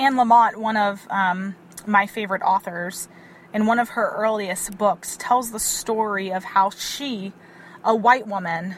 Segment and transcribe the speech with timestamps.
[0.00, 1.54] Anne Lamott, one of um,
[1.86, 3.06] my favorite authors,
[3.52, 7.34] in one of her earliest books, tells the story of how she,
[7.84, 8.76] a white woman,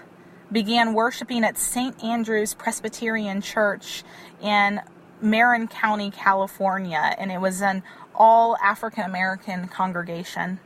[0.50, 2.02] began worshiping at St.
[2.02, 4.02] Andrew's Presbyterian Church
[4.42, 4.80] in
[5.20, 7.84] Marin County, California, and it was an
[8.16, 10.58] all African American congregation.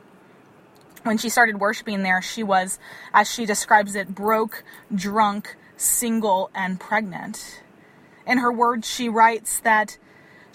[1.03, 2.79] When she started worshiping there, she was,
[3.13, 4.63] as she describes it, broke,
[4.93, 7.61] drunk, single, and pregnant.
[8.25, 9.99] In her words, she writes that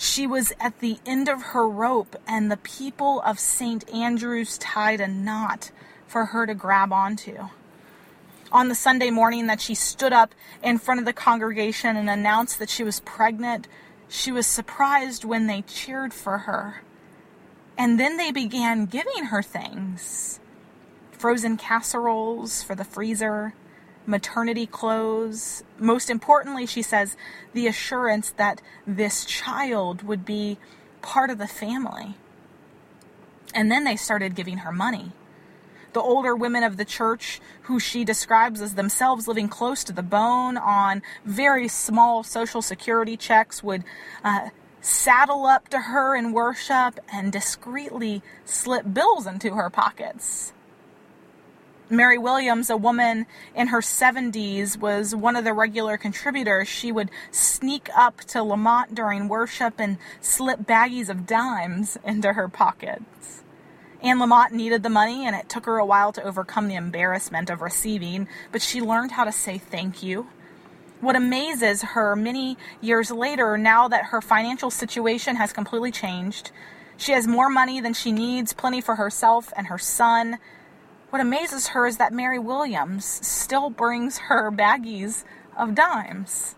[0.03, 3.89] she was at the end of her rope, and the people of St.
[3.95, 5.71] Andrew's tied a knot
[6.09, 7.49] for her to grab onto.
[8.51, 12.59] On the Sunday morning that she stood up in front of the congregation and announced
[12.59, 13.69] that she was pregnant,
[14.09, 16.83] she was surprised when they cheered for her.
[17.79, 20.41] And then they began giving her things
[21.13, 23.55] frozen casseroles for the freezer,
[24.07, 25.63] maternity clothes.
[25.79, 27.17] Most importantly, she says,
[27.53, 30.59] the assurance that this child would be
[31.01, 32.15] part of the family.
[33.55, 35.13] And then they started giving her money.
[35.93, 40.03] The older women of the church, who she describes as themselves living close to the
[40.03, 43.85] bone on very small social security checks, would
[44.25, 44.49] uh,
[44.81, 50.55] saddle up to her in worship and discreetly slip bills into her pockets.
[51.91, 56.69] Mary Williams, a woman in her 70s, was one of the regular contributors.
[56.69, 62.49] She would sneak up to Lamott during worship and slip baggies of dimes into her
[62.49, 63.43] pockets.
[64.03, 67.51] Anne Lamott needed the money, and it took her a while to overcome the embarrassment
[67.51, 70.27] of receiving, but she learned how to say thank you.
[71.01, 76.51] What amazes her many years later, now that her financial situation has completely changed,
[76.97, 80.39] she has more money than she needs, plenty for herself and her son,
[81.13, 86.55] what amazes her is that Mary Williams still brings her baggies of dimes.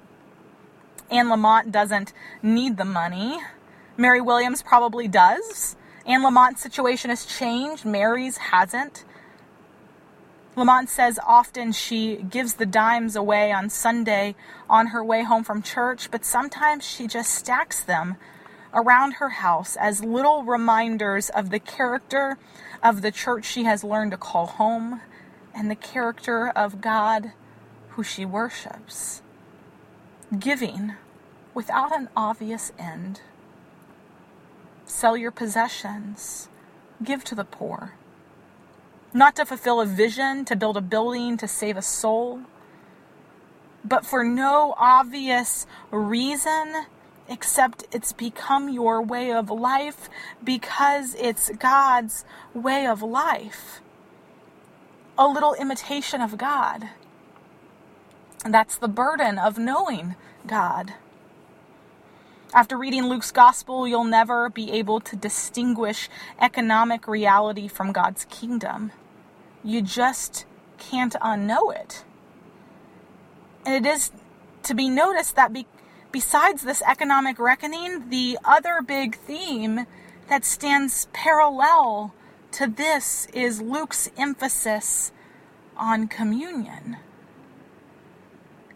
[1.11, 3.41] Anne Lamott doesn't need the money.
[3.96, 5.74] Mary Williams probably does.
[6.06, 9.05] Anne Lamott's situation has changed, Mary's hasn't.
[10.57, 14.36] Lamott says often she gives the dimes away on Sunday
[14.70, 18.14] on her way home from church, but sometimes she just stacks them
[18.74, 22.36] around her house as little reminders of the character
[22.83, 25.01] of the church she has learned to call home
[25.55, 27.33] and the character of God
[27.90, 29.23] who she worships.
[30.36, 30.95] Giving
[31.55, 33.20] without an obvious end.
[34.84, 36.48] Sell your possessions.
[37.02, 37.95] Give to the poor.
[39.13, 42.40] Not to fulfill a vision, to build a building, to save a soul,
[43.84, 46.86] but for no obvious reason
[47.29, 50.08] except it's become your way of life
[50.42, 53.80] because it's God's way of life.
[55.17, 56.89] A little imitation of God.
[58.45, 60.95] That's the burden of knowing God.
[62.52, 66.08] After reading Luke's gospel, you'll never be able to distinguish
[66.40, 68.92] economic reality from God's kingdom.
[69.64, 70.46] You just
[70.79, 72.05] can't unknow it.
[73.67, 74.13] And it is
[74.64, 75.67] to be noticed that be-
[76.14, 79.85] besides this economic reckoning, the other big theme
[80.29, 82.14] that stands parallel
[82.52, 85.11] to this is Luke's emphasis
[85.77, 86.98] on communion.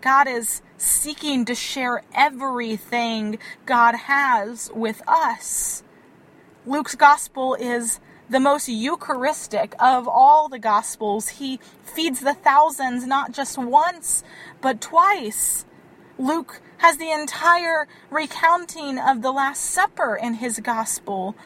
[0.00, 5.84] God is seeking to share everything God has with us.
[6.66, 11.28] Luke's gospel is the most Eucharistic of all the gospels.
[11.28, 14.24] He feeds the thousands not just once,
[14.60, 15.64] but twice.
[16.18, 21.36] Luke has the entire recounting of the Last Supper in his gospel.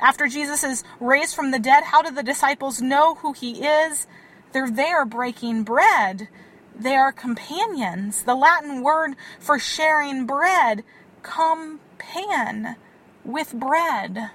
[0.00, 4.08] After Jesus is raised from the dead, how do the disciples know who he is?
[4.52, 6.28] They're there breaking bread.
[6.74, 8.24] They are companions.
[8.24, 10.82] The Latin word for sharing bread,
[11.22, 12.76] pan,
[13.24, 14.30] with bread.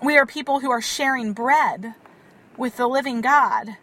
[0.00, 1.94] We are people who are sharing bread
[2.56, 3.76] with the living God.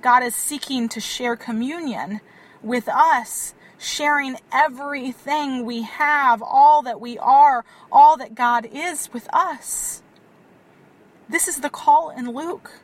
[0.00, 2.20] God is seeking to share communion
[2.64, 9.28] with us sharing everything we have, all that we are, all that God is with
[9.32, 10.02] us.
[11.28, 12.80] This is the call in Luke.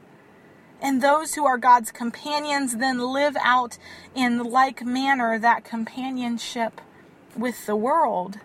[0.83, 3.77] And those who are God's companions then live out
[4.15, 6.81] in like manner that companionship
[7.37, 8.39] with the world.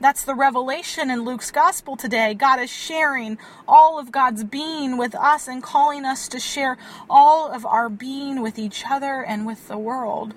[0.00, 2.32] That's the revelation in Luke's gospel today.
[2.32, 3.36] God is sharing
[3.68, 6.78] all of God's being with us and calling us to share
[7.10, 10.34] all of our being with each other and with the world.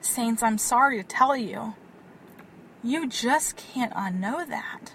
[0.00, 1.74] Saints, I'm sorry to tell you,
[2.82, 4.94] you just can't unknow that.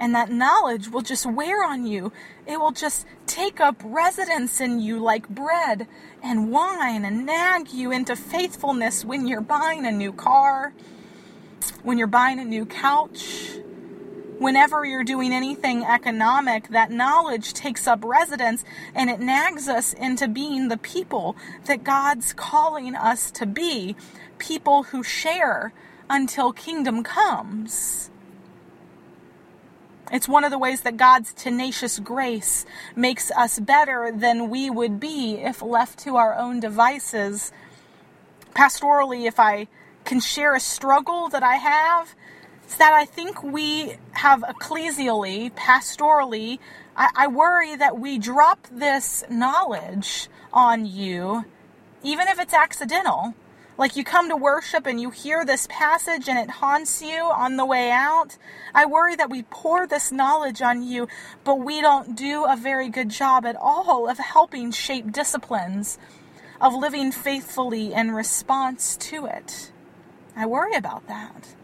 [0.00, 2.10] And that knowledge will just wear on you.
[2.46, 5.86] It will just take up residence in you like bread
[6.20, 10.72] and wine and nag you into faithfulness when you're buying a new car,
[11.82, 13.52] when you're buying a new couch,
[14.38, 18.64] whenever you're doing anything economic, that knowledge takes up residence
[18.94, 21.36] and it nags us into being the people
[21.66, 23.96] that God's calling us to be
[24.38, 25.72] people who share
[26.08, 28.10] until kingdom comes.
[30.12, 32.66] It's one of the ways that God's tenacious grace
[32.96, 37.52] makes us better than we would be if left to our own devices.
[38.54, 39.68] Pastorally, if I
[40.04, 42.14] can share a struggle that I have,
[42.66, 46.58] is that I think we have ecclesially, pastorally,
[46.96, 51.44] I, I worry that we drop this knowledge on you,
[52.02, 53.34] even if it's accidental.
[53.78, 57.56] Like you come to worship and you hear this passage and it haunts you on
[57.56, 58.36] the way out.
[58.74, 61.08] I worry that we pour this knowledge on you,
[61.44, 65.98] but we don't do a very good job at all of helping shape disciplines,
[66.60, 69.72] of living faithfully in response to it.
[70.36, 71.54] I worry about that.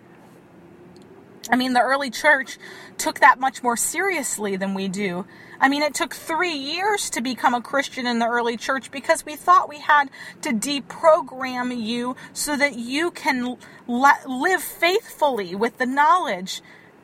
[1.51, 2.59] I mean, the early church
[2.99, 5.27] took that much more seriously than we do.
[5.61, 9.25] I mean, it took three years to become a Christian in the early church because
[9.25, 10.11] we thought we had
[10.43, 16.63] to deprogram you so that you can live faithfully with the knowledge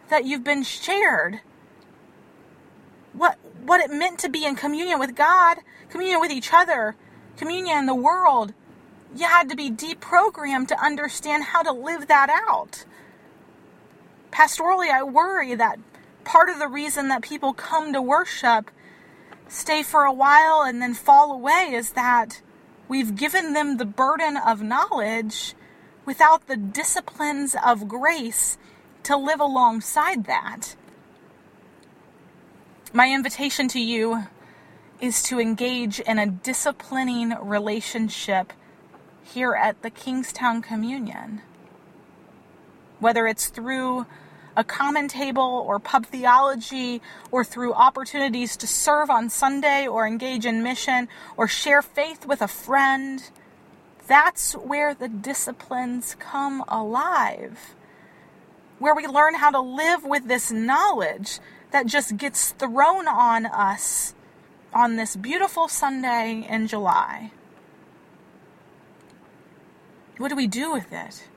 [0.09, 1.41] that you've been shared.
[3.13, 6.97] What, what it meant to be in communion with God, communion with each other,
[7.37, 8.53] communion in the world.
[9.15, 12.85] You had to be deprogrammed to understand how to live that out
[14.33, 15.79] pastorally, I worry that
[16.25, 18.71] part of the reason that people come to worship,
[19.47, 22.41] stay for a while, and then fall away is that
[22.89, 25.55] we've given them the burden of knowledge
[26.05, 28.59] without the disciplines of grace
[29.05, 30.75] to live alongside that.
[32.93, 34.25] My invitation to you
[35.01, 38.53] is to engage in a disciplining relationship
[39.33, 41.41] here at the Kingstown Communion.
[43.01, 44.07] Whether it's through
[44.57, 47.01] a common table or pub theology
[47.31, 52.43] or through opportunities to serve on Sunday or engage in mission or share faith with
[52.43, 53.31] a friend.
[54.07, 57.75] That's where the disciplines come alive.
[58.79, 61.39] Where we learn how to live with this knowledge
[61.71, 64.15] that just gets thrown on us
[64.75, 67.31] on this beautiful Sunday in July.
[70.19, 71.29] What do we do with it?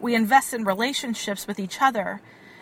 [0.00, 2.20] We invest in relationships with each other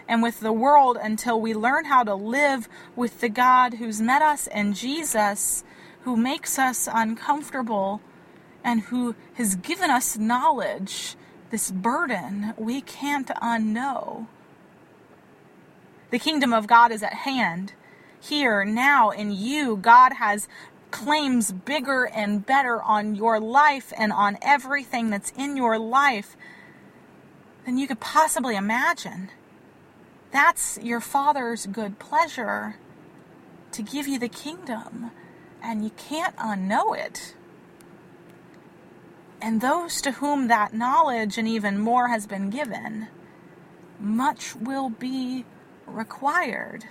[0.08, 4.22] and with the world until we learn how to live with the God who's met
[4.22, 5.64] us and Jesus,
[6.02, 8.00] who makes us uncomfortable
[8.64, 11.16] and who has given us knowledge,
[11.50, 14.26] this burden we can't unknow.
[16.10, 17.72] The kingdom of God is at hand.
[18.20, 20.46] Here, now, in you, God has
[20.92, 26.36] claims bigger and better on your life and on everything that's in your life
[27.64, 29.30] than you could possibly imagine.
[30.30, 32.76] That's your Father's good pleasure
[33.72, 35.10] to give you the kingdom,
[35.62, 37.34] and you can't unknow it.
[39.40, 43.08] And those to whom that knowledge and even more has been given,
[43.98, 45.44] much will be
[45.86, 46.84] required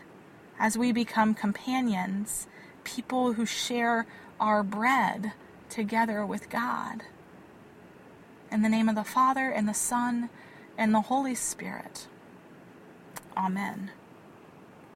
[0.60, 2.48] as we become companions,
[2.84, 4.06] people who share
[4.40, 5.34] our bread
[5.70, 7.04] together with God.
[8.52, 10.30] In the name of the Father, and the Son,
[10.78, 12.08] and the Holy Spirit.
[13.38, 13.92] Amen.